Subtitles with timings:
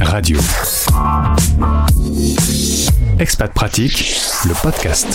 [0.00, 0.38] Radio.
[3.18, 4.16] Expat Pratique,
[4.46, 5.06] le podcast.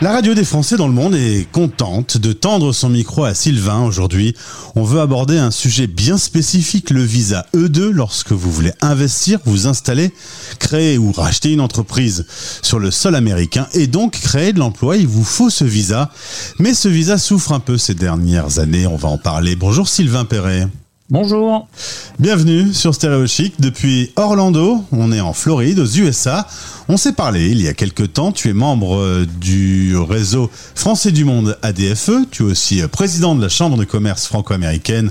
[0.00, 3.82] La radio des Français dans le monde est contente de tendre son micro à Sylvain
[3.82, 4.34] aujourd'hui.
[4.76, 9.66] On veut aborder un sujet bien spécifique, le visa E2 lorsque vous voulez investir, vous
[9.66, 10.10] installer,
[10.58, 12.24] créer ou racheter une entreprise
[12.62, 14.96] sur le sol américain et donc créer de l'emploi.
[14.96, 16.10] Il vous faut ce visa.
[16.58, 18.86] Mais ce visa souffre un peu ces dernières années.
[18.86, 19.54] On va en parler.
[19.54, 20.66] Bonjour Sylvain Perret.
[21.12, 21.68] Bonjour.
[22.18, 24.82] Bienvenue sur Stéréo Chic depuis Orlando.
[24.92, 26.46] On est en Floride, aux USA.
[26.88, 28.32] On s'est parlé il y a quelques temps.
[28.32, 32.28] Tu es membre euh, du réseau Français du Monde ADFE.
[32.30, 35.10] Tu es aussi euh, président de la Chambre de commerce franco-américaine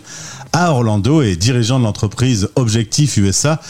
[0.51, 3.61] à Orlando et dirigeant de l'entreprise Objectif USA.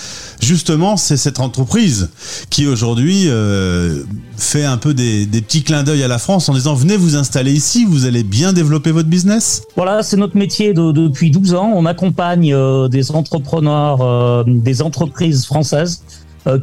[0.41, 2.09] Justement, c'est cette entreprise
[2.49, 4.03] qui aujourd'hui euh,
[4.35, 7.53] fait un peu des, petits clins d'œil à la France en disant venez vous installer
[7.53, 9.61] ici, vous allez bien développer votre business.
[9.75, 11.71] Voilà, c'est notre métier depuis 12 ans.
[11.75, 12.55] On accompagne
[12.89, 16.01] des entrepreneurs, des entreprises françaises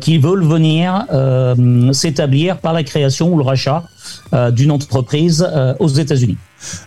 [0.00, 1.04] qui veulent venir
[1.92, 3.84] s'établir par la création ou le rachat
[4.52, 5.48] d'une entreprise
[5.78, 6.36] aux États-Unis.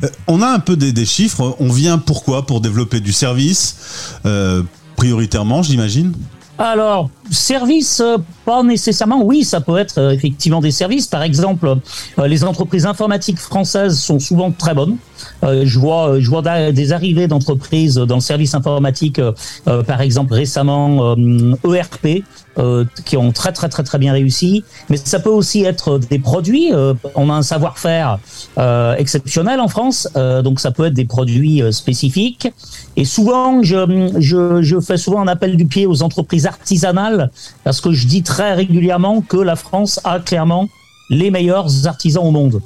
[0.03, 1.55] Euh, on a un peu des, chiffres.
[1.59, 2.45] On vient pourquoi?
[2.45, 4.63] Pour développer du service, euh,
[4.95, 6.13] prioritairement, j'imagine?
[6.57, 9.23] Alors, service, euh, pas nécessairement.
[9.23, 11.07] Oui, ça peut être effectivement des services.
[11.07, 11.77] Par exemple,
[12.23, 14.97] les entreprises informatiques françaises sont souvent très bonnes.
[15.43, 16.41] Je vois, je vois
[16.71, 19.21] des arrivées d'entreprises dans le service informatique,
[19.65, 21.15] par exemple récemment
[21.63, 22.23] ERP,
[22.57, 24.65] euh, qui ont très très très très bien réussi.
[24.89, 26.73] Mais ça peut aussi être des produits.
[26.73, 28.19] Euh, on a un savoir-faire
[28.57, 32.51] euh, exceptionnel en France, donc ça peut être des produits spécifiques.
[32.97, 37.31] Et souvent, je, je, je, fais souvent un appel du pied aux entreprises artisanales
[37.63, 40.67] parce que je dis très régulièrement que la France a clairement
[41.09, 42.61] les meilleurs artisans au monde.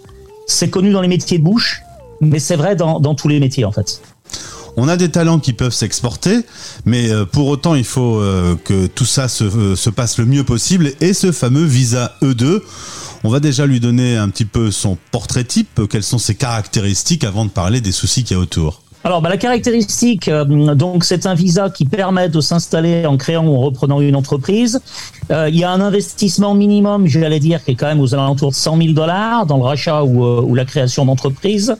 [0.47, 1.83] C'est connu dans les métiers de bouche,
[2.21, 4.01] mais c'est vrai dans, tous les métiers en fait.
[4.77, 6.41] On a des talents qui peuvent s'exporter,
[6.83, 10.43] mais euh, pour autant, il faut euh, que tout ça euh, se, passe le mieux
[10.43, 10.91] possible.
[10.99, 12.61] Et ce fameux visa E2,
[13.23, 17.23] on va déjà lui donner un petit peu son portrait type, quelles sont ses caractéristiques
[17.23, 18.81] avant de parler des soucis qu'il y a autour.
[19.05, 23.55] Alors, bah, la caractéristique, donc, c'est un visa qui permet de s'installer en créant ou
[23.55, 24.81] en reprenant une entreprise.
[25.29, 28.55] il y a un investissement minimum, j'allais dire, qui est quand même aux alentours de
[28.55, 31.77] 100 000 dollars dans le rachat ou, ou la création d'entreprise.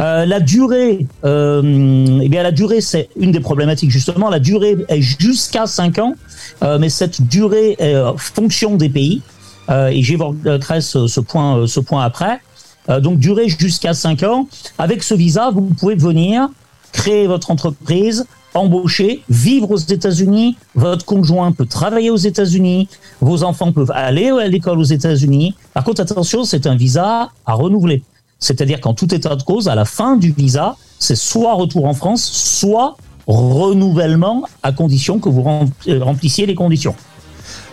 [0.00, 4.28] Euh, la durée, euh, eh bien la durée, c'est une des problématiques justement.
[4.28, 6.14] La durée est jusqu'à 5 ans,
[6.62, 9.22] euh, mais cette durée est euh, fonction des pays.
[9.70, 12.40] Euh, et j'évoquerai ce, point, ce point après.
[12.88, 14.48] Donc durée jusqu'à 5 ans.
[14.78, 16.48] Avec ce visa, vous pouvez venir
[16.92, 18.24] créer votre entreprise,
[18.54, 20.56] embaucher, vivre aux États-Unis.
[20.74, 22.88] Votre conjoint peut travailler aux États-Unis.
[23.20, 25.54] Vos enfants peuvent aller à l'école aux États-Unis.
[25.74, 28.02] Par contre, attention, c'est un visa à renouveler.
[28.38, 31.94] C'est-à-dire qu'en tout état de cause, à la fin du visa, c'est soit retour en
[31.94, 32.96] France, soit
[33.26, 35.44] renouvellement à condition que vous
[35.88, 36.94] euh, remplissiez les conditions.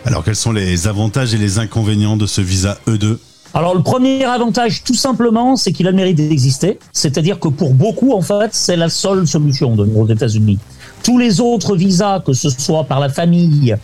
[0.04, 3.18] Alors quels sont les avantages et les inconvénients de ce visa E2
[3.54, 6.78] alors le premier avantage, tout simplement, c'est qu'il a le mérite d'exister.
[6.92, 10.58] C'est-à-dire que pour beaucoup, en fait, c'est la seule solution de aux États-Unis.
[11.02, 13.74] Tous les autres visas, que ce soit par la famille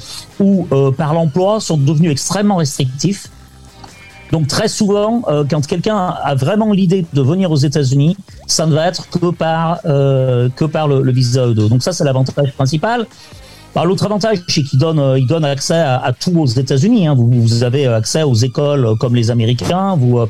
[0.41, 3.29] ou euh, par l'emploi, sont devenus extrêmement restrictifs.
[4.33, 8.75] Donc très souvent, euh, quand quelqu'un a vraiment l'idée de venir aux États-Unis, ça ne
[8.75, 11.69] va être que par euh, que par le, visa E2.
[11.69, 13.06] Donc ça, c'est l'avantage principal.
[13.77, 17.06] L'autre avantage, c'est qu'il donne, euh, il donne accès à, tout aux États-Unis.
[17.06, 17.15] Hein.
[17.15, 19.95] Vous, vous, avez accès aux écoles comme les Américains.
[19.97, 20.21] Vous,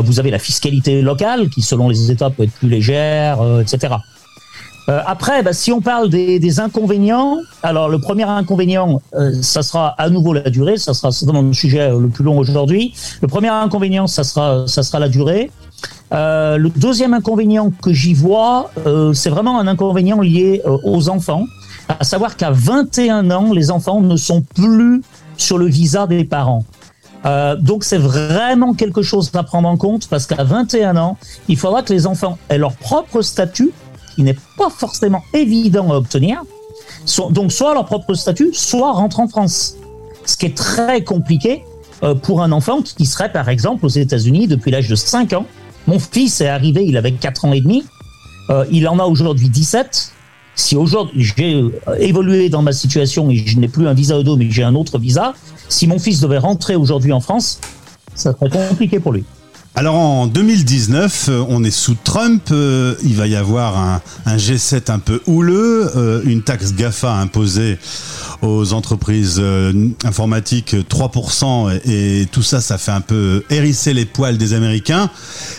[0.00, 3.96] vous avez la fiscalité locale qui, selon les États, peut être plus légère, etc.
[4.90, 9.88] Euh, après, bah, si on parle des, inconvénients, alors le premier inconvénient, euh, ça sera
[9.88, 12.92] à nouveau la durée, ça sera certainement le sujet le plus long aujourd'hui.
[13.22, 15.50] Le premier inconvénient, ça sera, ça sera la durée.
[16.12, 18.72] Euh, le deuxième inconvénient que j'y vois,
[19.14, 21.44] c'est vraiment un inconvénient lié aux enfants,
[21.98, 25.02] à savoir qu'à 21 ans, les enfants ne sont plus
[25.36, 26.64] sur le visa des parents.
[27.58, 31.16] donc c'est vraiment quelque chose à prendre en compte parce qu'à 21 ans,
[31.48, 33.72] il faudra que les enfants aient leur propre statut
[34.14, 36.42] qui n'est pas forcément évident à obtenir.
[37.30, 39.76] donc soit leur propre statut, soit rentrent en France.
[40.26, 41.64] Ce qui est très compliqué
[42.02, 45.46] euh, pour un enfant qui serait par exemple aux États-Unis depuis l'âge de 5 ans.
[45.86, 47.84] Mon fils est arrivé, il avait 4 ans et demi.
[48.50, 50.12] Euh, il en a aujourd'hui 17.
[50.60, 54.36] Si aujourd'hui j'ai euh, évolué dans ma situation et je n'ai plus un visa Odo
[54.36, 55.32] mais j'ai un autre visa,
[55.70, 57.60] si mon fils devait rentrer aujourd'hui en France,
[58.14, 59.24] ça serait compliqué pour lui.
[59.74, 63.78] Alors en 2019, euh, on est sous Trump, euh, il va y avoir
[64.26, 67.78] un, G7 un peu houleux, une taxe GAFA imposée
[68.42, 69.42] aux entreprises
[70.04, 75.08] informatiques 3% et, tout ça, ça fait un peu hérisser les poils des Américains.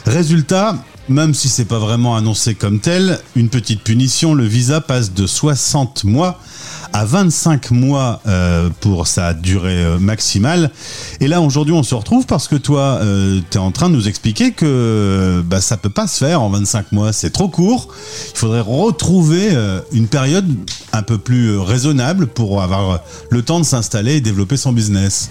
[0.05, 0.75] Résultat,
[1.09, 5.25] même si c'est pas vraiment annoncé comme tel, une petite punition, le visa passe de
[5.25, 6.39] 60 mois
[6.93, 10.71] à 25 mois euh, pour sa durée euh, maximale.
[11.19, 13.95] Et là, aujourd'hui, on se retrouve parce que toi, euh, tu es en train de
[13.95, 17.13] nous expliquer que bah, ça peut pas se faire en 25 mois.
[17.13, 17.87] C'est trop court.
[18.33, 19.49] Il faudrait retrouver
[19.91, 20.47] une période
[20.93, 25.29] un peu plus raisonnable pour avoir le temps de s'installer et développer son business.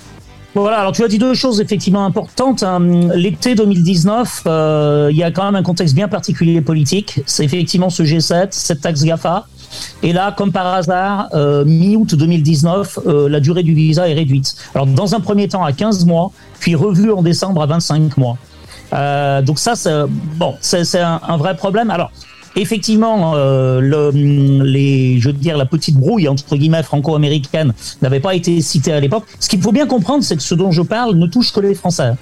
[0.54, 2.62] Voilà, alors tu as dit deux choses effectivement importantes.
[2.64, 2.80] Hein.
[3.14, 4.42] L'été 2019,
[5.10, 7.20] il y a quand même un contexte bien particulier politique.
[7.26, 9.46] C'est effectivement ce G7, cette taxe GAFA.
[10.02, 14.56] Et là, comme par hasard, euh, mi-août 2019, euh, la durée du visa est réduite.
[14.74, 18.36] Alors, dans un premier temps à 15 mois, puis revue en décembre à 25 mois.
[18.92, 20.04] Euh, donc ça, c'est
[20.36, 21.90] bon, c'est un, un, vrai problème.
[21.90, 22.10] Alors,
[22.60, 27.72] effectivement, les, je veux la petite brouille entre guillemets franco-américaine
[28.02, 29.24] n'avait pas été citée à l'époque.
[29.38, 31.74] Ce qu'il faut bien comprendre, c'est que ce dont je parle ne touche que les
[31.74, 32.12] Français,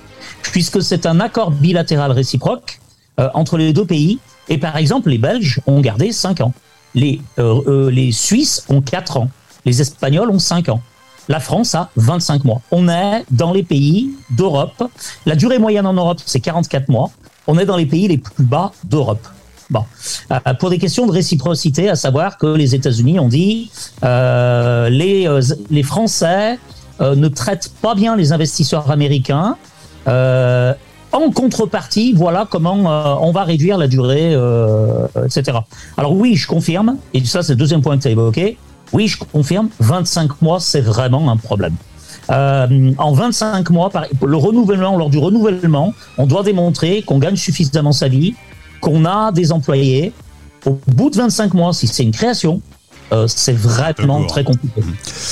[0.42, 2.80] puisque c'est un accord bilatéral réciproque
[3.34, 4.18] entre les deux pays.
[4.48, 6.52] Et par exemple, les Belges ont gardé 5 ans.
[6.94, 9.30] Les, euh, euh, les Suisses ont 4 ans.
[9.64, 10.80] Les Espagnols ont 5 ans.
[11.28, 12.62] La France a 25 mois.
[12.70, 14.82] On est dans les pays d'Europe.
[15.26, 17.10] La durée moyenne en Europe, c'est 44 mois.
[17.46, 19.26] On est dans les pays les plus bas d'Europe.
[19.70, 19.84] Bon.
[20.30, 23.70] Euh, pour des questions de réciprocité, à savoir que les États-Unis ont dit
[24.02, 26.58] euh, les, euh, les Français
[27.00, 29.56] ne traitent pas bien les investisseurs américains.
[31.12, 35.58] En contrepartie, voilà comment euh, on va réduire la durée, euh, etc.
[35.96, 38.58] Alors oui, je confirme, et ça c'est le deuxième point que tu as évoqué,
[38.92, 41.74] oui, je confirme, 25 mois, c'est vraiment un problème.
[42.30, 43.90] Euh, en 25 mois,
[44.22, 48.34] le renouvellement, lors du renouvellement, on doit démontrer qu'on gagne suffisamment sa vie,
[48.80, 50.12] qu'on a des employés.
[50.66, 52.60] Au bout de 25 mois, si c'est une création,
[53.12, 54.82] euh, c'est vraiment très compliqué.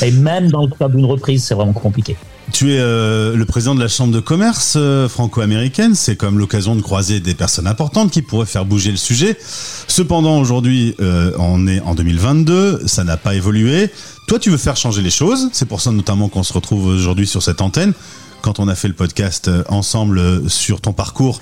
[0.03, 2.17] Et même dans le cas d'une reprise, c'est vraiment compliqué.
[2.53, 5.95] Tu es euh, le président de la Chambre de commerce euh, franco-américaine.
[5.95, 9.37] C'est comme l'occasion de croiser des personnes importantes qui pourraient faire bouger le sujet.
[9.89, 13.91] Cependant, aujourd'hui, euh, on est en 2022, ça n'a pas évolué.
[14.29, 15.49] Toi, tu veux faire changer les choses.
[15.53, 17.93] C'est pour ça notamment qu'on se retrouve aujourd'hui sur cette antenne.
[18.43, 21.41] Quand on a fait le podcast ensemble sur ton parcours,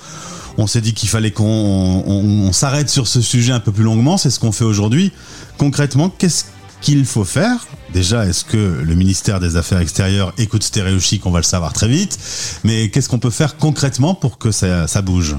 [0.58, 4.16] on s'est dit qu'il fallait qu'on s'arrête sur ce sujet un peu plus longuement.
[4.16, 5.12] C'est ce qu'on fait aujourd'hui.
[5.58, 6.44] Concrètement, qu'est-ce
[6.80, 7.66] qu'il faut faire?
[7.92, 11.88] Déjà, est-ce que le ministère des Affaires extérieures écoute Stéréochic On va le savoir très
[11.88, 12.18] vite.
[12.62, 15.36] Mais qu'est-ce qu'on peut faire concrètement pour que ça, bouge?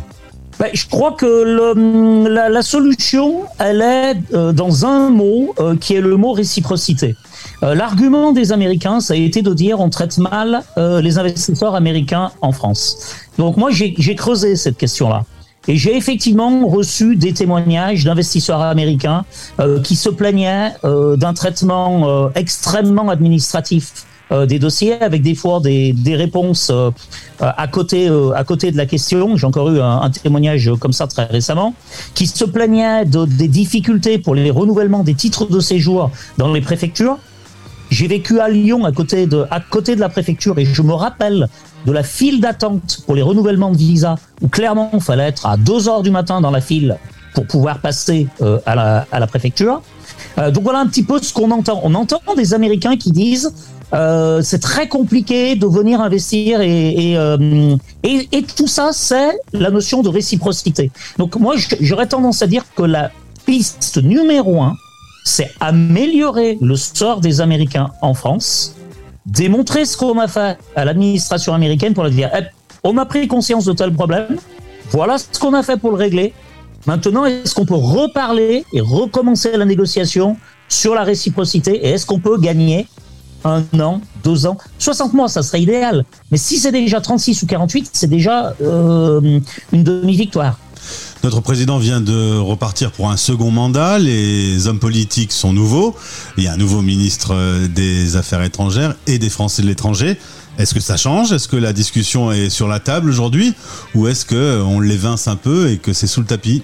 [0.58, 6.02] Ben, je crois que la, solution, elle est euh, dans un mot euh, qui est
[6.02, 7.16] le mot réciprocité.
[7.64, 12.32] Euh, l'argument des Américains, ça a été de dire on traite mal les investisseurs américains
[12.42, 13.16] en France.
[13.38, 15.24] Donc moi, j'ai creusé cette question-là.
[15.68, 19.26] Et j'ai effectivement reçu des témoignages d'investisseurs américains
[19.60, 25.36] euh, qui se plaignaient euh, d'un traitement euh, extrêmement administratif euh, des dossiers, avec des
[25.36, 26.92] fois des, des réponses euh,
[27.40, 29.38] à côté à côté de la question.
[29.38, 31.74] J'ai encore eu un, un, témoignage comme ça très récemment,
[32.14, 36.62] qui se plaignait de, des difficultés pour les renouvellements des titres de séjour dans les
[36.62, 37.18] préfectures.
[37.90, 40.94] J'ai vécu à Lyon, à côté de, à côté de la préfecture, et je me
[40.94, 41.48] rappelle
[41.86, 45.58] de la file d'attente pour les renouvellements de visa, où clairement il fallait être à
[45.58, 46.98] 2 heures du matin dans la file
[47.34, 49.82] pour pouvoir passer euh, à, la, à, la, préfecture.
[50.38, 51.82] Euh, donc voilà un petit peu ce qu'on entend.
[51.84, 53.52] On entend des Américains qui disent
[53.94, 59.38] euh, c'est très compliqué de venir investir et, et, euh, et, et tout ça, c'est
[59.54, 60.92] la notion de réciprocité.
[61.18, 63.12] Donc moi, j'aurais tendance à dire que la
[63.46, 64.76] piste numéro un,
[65.26, 68.76] c'est améliorer le sort des Américains en France
[69.26, 72.44] démontrer ce qu'on a fait à l'administration américaine pour leur dire eh,
[72.84, 74.38] on a pris conscience de tel problème,
[74.92, 76.34] voilà ce qu'on a fait pour le régler.
[76.86, 80.38] Maintenant, est-ce qu'on peut reparler et recommencer la négociation
[80.70, 82.88] sur la réciprocité et est-ce qu'on peut gagner
[83.44, 86.04] un an, deux ans, 60 mois, ça serait idéal.
[86.32, 89.40] Mais si c'est déjà 36 ou 48, c'est déjà euh,
[89.72, 90.60] une demi-victoire.
[91.26, 93.98] Notre président vient de repartir pour un second mandat.
[93.98, 95.96] Les hommes politiques sont nouveaux.
[96.38, 100.20] Il y a un nouveau ministre euh, des Affaires étrangères et des Français de l'étranger.
[100.60, 101.32] Est-ce que ça change?
[101.32, 103.56] Est-ce que la discussion est sur la table aujourd'hui?
[103.96, 106.62] Ou est-ce qu'on l'évince un peu et que c'est sous le tapis?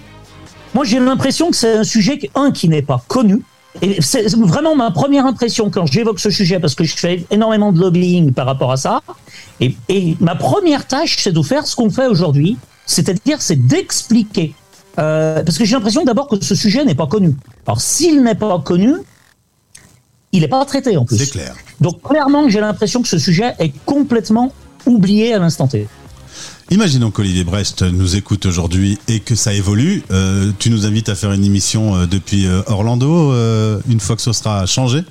[0.76, 3.42] Moi, j'ai l'impression que c'est un sujet, un, qui n'est pas connu.
[3.82, 7.72] Et c'est vraiment ma première impression quand j'évoque ce sujet, parce que je fais énormément
[7.72, 9.02] de lobbying par rapport à ça.
[9.60, 14.54] Et, et ma première tâche, c'est de faire ce qu'on fait aujourd'hui, c'est-à-dire, c'est d'expliquer.
[15.00, 17.36] Euh, parce que j'ai l'impression d'abord que ce sujet n'est pas connu.
[17.66, 18.94] Alors, s'il n'est pas connu,
[20.32, 21.18] il n'est pas traité en plus.
[21.18, 21.56] C'est clair.
[21.80, 24.54] Donc, clairement, j'ai l'impression que ce sujet est complètement
[24.86, 25.88] oublié à l'instant T.
[26.72, 30.04] Imaginons qu'Olivier Brest nous écoute aujourd'hui et que ça évolue.
[30.10, 34.22] Euh, tu nous invites à faire une émission euh, depuis Orlando euh, une fois que
[34.22, 35.04] ce sera changé?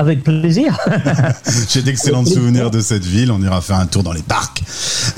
[0.00, 0.78] Avec plaisir.
[1.68, 3.30] J'ai d'excellents souvenirs de cette ville.
[3.30, 4.62] On ira faire un tour dans les parcs.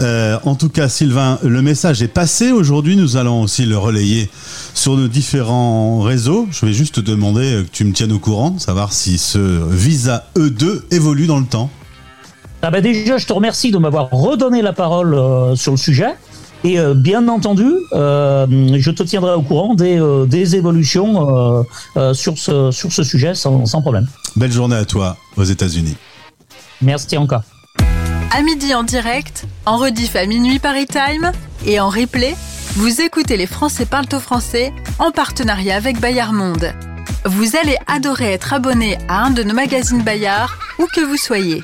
[0.00, 2.50] Euh, en tout cas, Sylvain, le message est passé.
[2.50, 4.28] Aujourd'hui, nous allons aussi le relayer
[4.74, 6.48] sur nos différents réseaux.
[6.50, 9.38] Je vais juste te demander que tu me tiennes au courant, savoir si ce
[9.70, 11.70] visa E2 évolue dans le temps.
[12.60, 16.14] Ah bah déjà, je te remercie de m'avoir redonné la parole euh, sur le sujet.
[16.64, 18.46] Et euh, bien entendu, euh,
[18.78, 21.64] je te tiendrai au courant des, euh, des évolutions
[21.96, 24.06] euh, sur, ce, sur ce sujet sans, sans problème.
[24.36, 25.96] Belle journée à toi aux États-Unis.
[26.80, 27.42] Merci encore.
[28.30, 31.32] À midi en direct, en rediff à minuit Paris Time
[31.66, 32.34] et en replay,
[32.76, 36.72] vous écoutez les Français parlent au français en partenariat avec Bayard Monde.
[37.24, 41.62] Vous allez adorer être abonné à un de nos magazines Bayard, où que vous soyez.